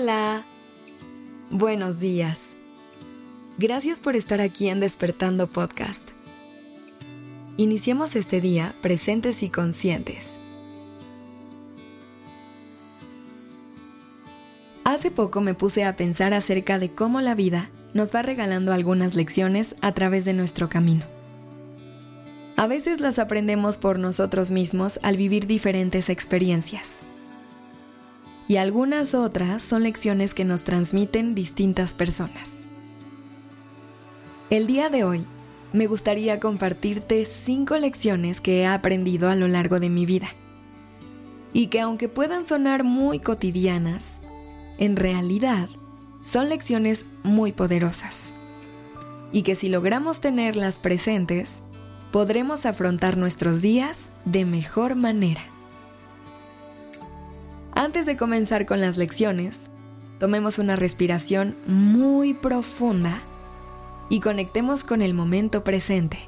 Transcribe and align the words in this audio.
Hola. 0.00 0.44
Buenos 1.50 1.98
días. 1.98 2.54
Gracias 3.58 3.98
por 3.98 4.14
estar 4.14 4.40
aquí 4.40 4.68
en 4.68 4.78
Despertando 4.78 5.50
Podcast. 5.50 6.10
Iniciemos 7.56 8.14
este 8.14 8.40
día 8.40 8.76
presentes 8.80 9.42
y 9.42 9.48
conscientes. 9.48 10.38
Hace 14.84 15.10
poco 15.10 15.40
me 15.40 15.54
puse 15.54 15.82
a 15.82 15.96
pensar 15.96 16.32
acerca 16.32 16.78
de 16.78 16.94
cómo 16.94 17.20
la 17.20 17.34
vida 17.34 17.68
nos 17.92 18.14
va 18.14 18.22
regalando 18.22 18.72
algunas 18.72 19.16
lecciones 19.16 19.74
a 19.80 19.94
través 19.94 20.24
de 20.24 20.32
nuestro 20.32 20.68
camino. 20.68 21.04
A 22.56 22.68
veces 22.68 23.00
las 23.00 23.18
aprendemos 23.18 23.78
por 23.78 23.98
nosotros 23.98 24.52
mismos 24.52 25.00
al 25.02 25.16
vivir 25.16 25.48
diferentes 25.48 26.08
experiencias 26.08 27.02
y 28.48 28.56
algunas 28.56 29.14
otras 29.14 29.62
son 29.62 29.82
lecciones 29.82 30.32
que 30.32 30.44
nos 30.44 30.64
transmiten 30.64 31.34
distintas 31.34 31.92
personas. 31.92 32.66
El 34.48 34.66
día 34.66 34.88
de 34.88 35.04
hoy 35.04 35.26
me 35.74 35.86
gustaría 35.86 36.40
compartirte 36.40 37.26
cinco 37.26 37.76
lecciones 37.76 38.40
que 38.40 38.62
he 38.62 38.66
aprendido 38.66 39.28
a 39.28 39.36
lo 39.36 39.46
largo 39.46 39.78
de 39.78 39.90
mi 39.90 40.06
vida 40.06 40.28
y 41.52 41.66
que 41.66 41.80
aunque 41.80 42.08
puedan 42.08 42.46
sonar 42.46 42.84
muy 42.84 43.18
cotidianas, 43.18 44.18
en 44.78 44.96
realidad 44.96 45.68
son 46.24 46.48
lecciones 46.48 47.04
muy 47.22 47.52
poderosas 47.52 48.32
y 49.30 49.42
que 49.42 49.54
si 49.54 49.68
logramos 49.68 50.20
tenerlas 50.20 50.78
presentes, 50.78 51.62
podremos 52.12 52.64
afrontar 52.64 53.18
nuestros 53.18 53.60
días 53.60 54.10
de 54.24 54.46
mejor 54.46 54.94
manera. 54.94 55.42
Antes 57.78 58.06
de 58.06 58.16
comenzar 58.16 58.66
con 58.66 58.80
las 58.80 58.96
lecciones, 58.96 59.70
tomemos 60.18 60.58
una 60.58 60.74
respiración 60.74 61.56
muy 61.68 62.34
profunda 62.34 63.22
y 64.08 64.18
conectemos 64.18 64.82
con 64.82 65.00
el 65.00 65.14
momento 65.14 65.62
presente. 65.62 66.18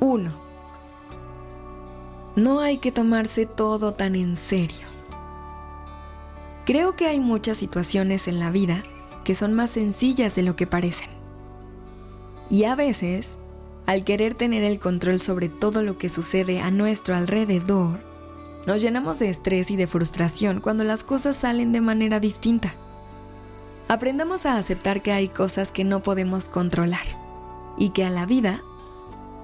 1. 0.00 0.30
No 2.36 2.60
hay 2.60 2.76
que 2.76 2.92
tomarse 2.92 3.46
todo 3.46 3.94
tan 3.94 4.16
en 4.16 4.36
serio. 4.36 4.86
Creo 6.66 6.94
que 6.94 7.06
hay 7.06 7.20
muchas 7.20 7.56
situaciones 7.56 8.28
en 8.28 8.38
la 8.38 8.50
vida 8.50 8.82
que 9.24 9.34
son 9.34 9.54
más 9.54 9.70
sencillas 9.70 10.34
de 10.34 10.42
lo 10.42 10.56
que 10.56 10.66
parecen. 10.66 11.08
Y 12.50 12.64
a 12.64 12.74
veces 12.74 13.38
al 13.88 14.04
querer 14.04 14.34
tener 14.34 14.64
el 14.64 14.80
control 14.80 15.18
sobre 15.18 15.48
todo 15.48 15.80
lo 15.80 15.96
que 15.96 16.10
sucede 16.10 16.60
a 16.60 16.70
nuestro 16.70 17.16
alrededor, 17.16 18.00
nos 18.66 18.82
llenamos 18.82 19.18
de 19.18 19.30
estrés 19.30 19.70
y 19.70 19.76
de 19.76 19.86
frustración 19.86 20.60
cuando 20.60 20.84
las 20.84 21.04
cosas 21.04 21.36
salen 21.36 21.72
de 21.72 21.80
manera 21.80 22.20
distinta. 22.20 22.74
Aprendamos 23.88 24.44
a 24.44 24.58
aceptar 24.58 25.00
que 25.00 25.12
hay 25.12 25.28
cosas 25.28 25.72
que 25.72 25.84
no 25.84 26.02
podemos 26.02 26.50
controlar 26.50 27.06
y 27.78 27.88
que 27.88 28.04
a 28.04 28.10
la 28.10 28.26
vida 28.26 28.60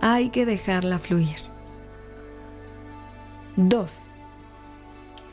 hay 0.02 0.28
que 0.28 0.44
dejarla 0.44 0.98
fluir. 0.98 1.38
2. 3.56 4.10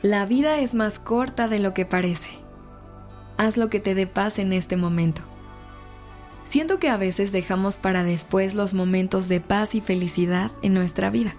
La 0.00 0.24
vida 0.24 0.56
es 0.56 0.74
más 0.74 0.98
corta 0.98 1.48
de 1.48 1.58
lo 1.58 1.74
que 1.74 1.84
parece. 1.84 2.30
Haz 3.36 3.58
lo 3.58 3.68
que 3.68 3.78
te 3.78 3.94
dé 3.94 4.06
paz 4.06 4.38
en 4.38 4.54
este 4.54 4.78
momento. 4.78 5.20
Siento 6.44 6.78
que 6.78 6.88
a 6.88 6.96
veces 6.96 7.32
dejamos 7.32 7.78
para 7.78 8.04
después 8.04 8.54
los 8.54 8.74
momentos 8.74 9.28
de 9.28 9.40
paz 9.40 9.74
y 9.74 9.80
felicidad 9.80 10.50
en 10.62 10.74
nuestra 10.74 11.10
vida. 11.10 11.34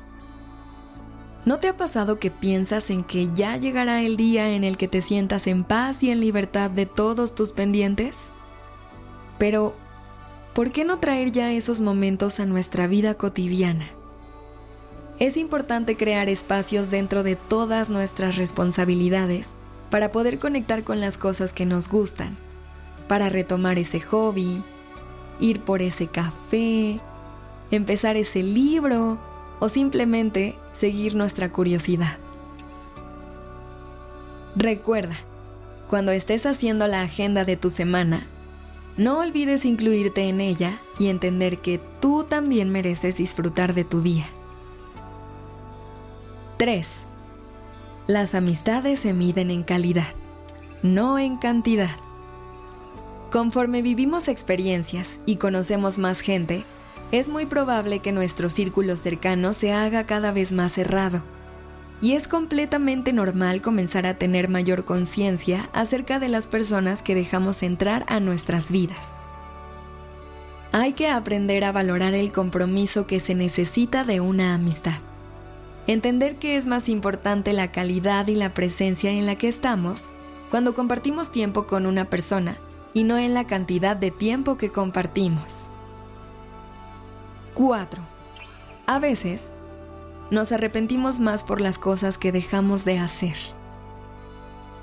¿No 1.45 1.59
te 1.59 1.67
ha 1.67 1.75
pasado 1.75 2.19
que 2.19 2.31
piensas 2.31 2.89
en 2.89 3.03
que 3.03 3.30
ya 3.33 3.58
llegará 3.58 4.02
el 4.02 4.15
día 4.15 4.53
en 4.53 4.63
el 4.63 4.77
que 4.77 4.87
te 4.87 5.02
sientas 5.02 5.45
en 5.47 5.65
paz 5.65 6.02
y 6.02 6.09
en 6.09 6.21
libertad 6.21 6.71
de 6.71 6.86
todos 6.86 7.36
tus 7.36 7.52
pendientes? 7.52 8.30
Pero, 9.37 9.75
¿por 10.53 10.71
qué 10.71 10.86
no 10.86 10.99
traer 10.99 11.33
ya 11.33 11.52
esos 11.52 11.81
momentos 11.81 12.39
a 12.39 12.45
nuestra 12.45 12.87
vida 12.87 13.15
cotidiana? 13.15 13.86
Es 15.19 15.36
importante 15.36 15.97
crear 15.97 16.30
espacios 16.30 16.89
dentro 16.89 17.23
de 17.23 17.36
todas 17.36 17.89
nuestras 17.89 18.37
responsabilidades 18.37 19.53
para 19.89 20.11
poder 20.11 20.39
conectar 20.39 20.86
con 20.86 21.02
las 21.02 21.17
cosas 21.17 21.52
que 21.52 21.65
nos 21.65 21.89
gustan, 21.89 22.37
para 23.08 23.30
retomar 23.30 23.77
ese 23.77 23.99
hobby, 23.99 24.63
ir 25.39 25.61
por 25.61 25.82
ese 25.82 26.08
café, 26.08 26.99
empezar 27.71 28.17
ese 28.17 28.44
libro 28.44 29.20
o 29.60 29.70
simplemente 29.70 30.55
seguir 30.73 31.16
nuestra 31.16 31.52
curiosidad. 31.52 32.17
Recuerda, 34.55 35.16
cuando 35.88 36.11
estés 36.11 36.45
haciendo 36.45 36.88
la 36.88 37.02
agenda 37.02 37.45
de 37.45 37.58
tu 37.58 37.70
semana, 37.70 38.27
no 38.98 39.20
olvides 39.20 39.66
incluirte 39.66 40.30
en 40.30 40.42
ella 40.42 40.80
y 40.99 41.08
entender 41.08 41.58
que 41.58 41.80
tú 41.99 42.23
también 42.23 42.70
mereces 42.70 43.17
disfrutar 43.17 43.73
de 43.73 43.83
tu 43.83 44.02
día. 44.02 44.26
3. 46.58 47.05
Las 48.05 48.36
amistades 48.36 48.99
se 48.99 49.14
miden 49.14 49.49
en 49.49 49.64
calidad, 49.64 50.14
no 50.83 51.17
en 51.17 51.38
cantidad. 51.38 51.89
Conforme 53.33 53.82
vivimos 53.82 54.27
experiencias 54.27 55.20
y 55.26 55.38
conocemos 55.38 55.98
más 55.98 56.21
gente, 56.21 56.66
es 57.11 57.30
muy 57.30 57.48
probable 57.48 57.98
que 57.98 58.11
nuestro 58.11 58.48
círculo 58.48 58.95
cercano 58.95 59.54
se 59.54 59.73
haga 59.73 60.05
cada 60.05 60.32
vez 60.32 60.54
más 60.54 60.73
cerrado. 60.73 61.23
Y 61.99 62.11
es 62.11 62.27
completamente 62.27 63.11
normal 63.11 63.64
comenzar 63.64 64.05
a 64.05 64.20
tener 64.20 64.49
mayor 64.49 64.86
conciencia 64.86 65.67
acerca 65.73 66.20
de 66.20 66.30
las 66.30 66.48
personas 66.48 67.02
que 67.02 67.16
dejamos 67.16 67.64
entrar 67.64 68.05
a 68.08 68.20
nuestras 68.20 68.70
vidas. 68.70 69.23
Hay 70.72 70.93
que 70.93 71.08
aprender 71.08 71.64
a 71.64 71.72
valorar 71.72 72.14
el 72.14 72.32
compromiso 72.32 73.08
que 73.08 73.20
se 73.20 73.33
necesita 73.33 74.04
de 74.04 74.20
una 74.20 74.54
amistad. 74.54 74.99
Entender 75.88 76.36
que 76.36 76.55
es 76.55 76.67
más 76.67 76.88
importante 76.88 77.52
la 77.52 77.72
calidad 77.72 78.27
y 78.27 78.36
la 78.36 78.54
presencia 78.54 79.10
en 79.10 79.26
la 79.26 79.39
que 79.39 79.48
estamos 79.48 80.11
cuando 80.52 80.76
compartimos 80.76 81.32
tiempo 81.32 81.66
con 81.66 81.88
una 81.88 82.11
persona 82.11 82.60
y 82.93 83.04
no 83.04 83.17
en 83.17 83.33
la 83.33 83.45
cantidad 83.45 83.95
de 83.95 84.11
tiempo 84.11 84.58
que 84.58 84.71
compartimos. 84.71 85.70
4. 87.54 88.02
A 88.86 88.99
veces, 88.99 89.55
nos 90.31 90.52
arrepentimos 90.52 91.20
más 91.20 91.43
por 91.43 91.61
las 91.61 91.80
cosas 91.80 92.17
que 92.17 92.31
dejamos 92.31 92.86
de 92.86 92.99
hacer. 92.99 93.36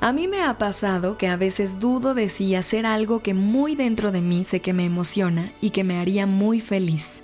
A 0.01 0.13
mí 0.13 0.29
me 0.29 0.43
ha 0.43 0.57
pasado 0.57 1.19
que 1.19 1.29
a 1.29 1.37
veces 1.37 1.79
dudo 1.79 2.15
de 2.15 2.31
si 2.31 2.55
hacer 2.55 2.87
algo 2.87 3.21
que 3.21 3.35
muy 3.35 3.75
dentro 3.75 4.13
de 4.13 4.23
mí 4.23 4.45
sé 4.45 4.61
que 4.61 4.73
me 4.73 4.87
emociona 4.87 5.53
y 5.61 5.71
que 5.71 5.85
me 5.85 5.99
haría 5.99 6.27
muy 6.27 6.61
feliz. 6.61 7.23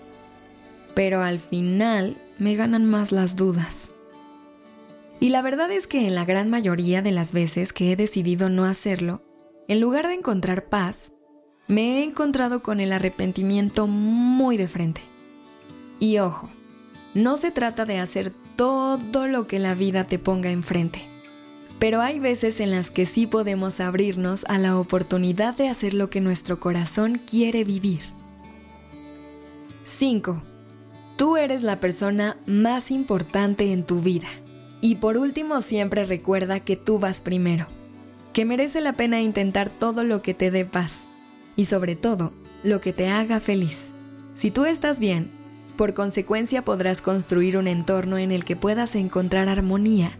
Pero 0.94 1.22
al 1.22 1.38
final 1.38 2.16
me 2.38 2.54
ganan 2.54 2.84
más 2.84 3.12
las 3.12 3.34
dudas. 3.34 3.92
Y 5.20 5.30
la 5.30 5.40
verdad 5.40 5.70
es 5.70 5.86
que 5.86 6.06
en 6.06 6.14
la 6.14 6.26
gran 6.26 6.50
mayoría 6.50 7.00
de 7.00 7.12
las 7.12 7.32
veces 7.32 7.72
que 7.72 7.92
he 7.92 7.96
decidido 7.96 8.50
no 8.50 8.66
hacerlo, 8.66 9.22
en 9.68 9.80
lugar 9.80 10.06
de 10.06 10.14
encontrar 10.14 10.66
paz, 10.66 11.12
me 11.66 11.98
he 11.98 12.04
encontrado 12.04 12.62
con 12.62 12.78
el 12.78 12.92
arrepentimiento 12.92 13.86
muy 13.86 14.56
de 14.56 14.68
frente. 14.68 15.00
Y 15.98 16.18
ojo, 16.18 16.48
no 17.14 17.36
se 17.36 17.50
trata 17.50 17.84
de 17.84 17.98
hacer 17.98 18.32
todo 18.56 19.26
lo 19.26 19.46
que 19.46 19.58
la 19.58 19.74
vida 19.74 20.06
te 20.06 20.18
ponga 20.18 20.50
enfrente, 20.50 21.00
pero 21.78 22.00
hay 22.00 22.20
veces 22.20 22.60
en 22.60 22.70
las 22.70 22.90
que 22.90 23.06
sí 23.06 23.26
podemos 23.26 23.80
abrirnos 23.80 24.44
a 24.44 24.58
la 24.58 24.78
oportunidad 24.78 25.56
de 25.56 25.68
hacer 25.68 25.94
lo 25.94 26.10
que 26.10 26.20
nuestro 26.20 26.60
corazón 26.60 27.20
quiere 27.28 27.64
vivir. 27.64 28.00
5. 29.84 30.42
Tú 31.16 31.36
eres 31.36 31.62
la 31.62 31.80
persona 31.80 32.38
más 32.46 32.90
importante 32.90 33.72
en 33.72 33.84
tu 33.84 34.00
vida. 34.00 34.28
Y 34.80 34.96
por 34.96 35.16
último, 35.16 35.62
siempre 35.62 36.04
recuerda 36.04 36.60
que 36.60 36.76
tú 36.76 36.98
vas 36.98 37.22
primero 37.22 37.66
que 38.36 38.44
merece 38.44 38.82
la 38.82 38.92
pena 38.92 39.22
intentar 39.22 39.70
todo 39.70 40.04
lo 40.04 40.20
que 40.20 40.34
te 40.34 40.50
dé 40.50 40.66
paz 40.66 41.06
y 41.56 41.64
sobre 41.64 41.96
todo 41.96 42.34
lo 42.62 42.82
que 42.82 42.92
te 42.92 43.08
haga 43.08 43.40
feliz. 43.40 43.92
Si 44.34 44.50
tú 44.50 44.66
estás 44.66 45.00
bien, 45.00 45.30
por 45.78 45.94
consecuencia 45.94 46.62
podrás 46.62 47.00
construir 47.00 47.56
un 47.56 47.66
entorno 47.66 48.18
en 48.18 48.32
el 48.32 48.44
que 48.44 48.54
puedas 48.54 48.94
encontrar 48.94 49.48
armonía 49.48 50.18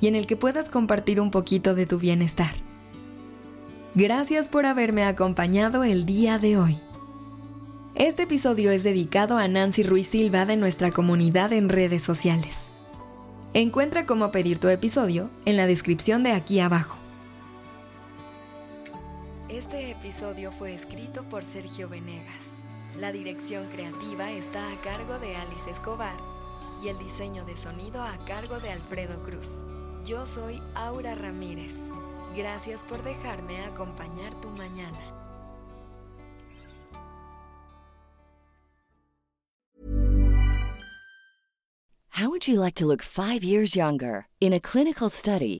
y 0.00 0.06
en 0.06 0.16
el 0.16 0.26
que 0.26 0.36
puedas 0.36 0.70
compartir 0.70 1.20
un 1.20 1.30
poquito 1.30 1.74
de 1.74 1.84
tu 1.84 1.98
bienestar. 1.98 2.54
Gracias 3.94 4.48
por 4.48 4.64
haberme 4.64 5.04
acompañado 5.04 5.84
el 5.84 6.06
día 6.06 6.38
de 6.38 6.56
hoy. 6.56 6.78
Este 7.94 8.22
episodio 8.22 8.70
es 8.70 8.84
dedicado 8.84 9.36
a 9.36 9.48
Nancy 9.48 9.82
Ruiz 9.82 10.06
Silva 10.06 10.46
de 10.46 10.56
nuestra 10.56 10.92
comunidad 10.92 11.52
en 11.52 11.68
redes 11.68 12.00
sociales. 12.00 12.68
Encuentra 13.52 14.06
cómo 14.06 14.30
pedir 14.30 14.56
tu 14.56 14.68
episodio 14.68 15.28
en 15.44 15.58
la 15.58 15.66
descripción 15.66 16.22
de 16.22 16.32
aquí 16.32 16.58
abajo. 16.60 16.99
Este 19.70 19.92
episodio 19.92 20.50
fue 20.50 20.74
escrito 20.74 21.22
por 21.28 21.44
Sergio 21.44 21.88
Venegas. 21.88 22.60
La 22.96 23.12
dirección 23.12 23.68
creativa 23.68 24.32
está 24.32 24.72
a 24.72 24.80
cargo 24.80 25.20
de 25.20 25.36
Alice 25.36 25.70
Escobar 25.70 26.16
y 26.82 26.88
el 26.88 26.98
diseño 26.98 27.44
de 27.44 27.56
sonido 27.56 28.02
a 28.02 28.18
cargo 28.26 28.58
de 28.58 28.70
Alfredo 28.70 29.22
Cruz. 29.22 29.62
Yo 30.04 30.26
soy 30.26 30.60
Aura 30.74 31.14
Ramírez. 31.14 31.76
Gracias 32.36 32.82
por 32.82 33.04
dejarme 33.04 33.64
acompañar 33.64 34.34
tu 34.40 34.48
mañana. 34.48 34.98
How 42.20 42.28
would 42.28 42.48
you 42.48 42.58
like 42.58 42.74
to 42.74 42.86
look 42.86 43.02
five 43.04 43.44
years 43.44 43.76
younger? 43.76 44.26
In 44.40 44.52
a 44.52 44.58
clinical 44.58 45.08
study, 45.08 45.59